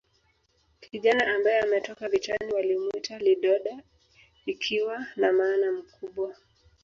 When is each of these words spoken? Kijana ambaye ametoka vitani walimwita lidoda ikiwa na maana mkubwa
Kijana 0.79 1.35
ambaye 1.35 1.59
ametoka 1.61 2.09
vitani 2.09 2.53
walimwita 2.53 3.17
lidoda 3.19 3.83
ikiwa 4.45 5.05
na 5.15 5.33
maana 5.33 5.71
mkubwa 5.71 6.35